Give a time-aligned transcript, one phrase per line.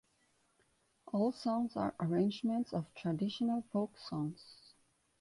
[1.13, 4.73] All songs are arrangements of traditional folk songs.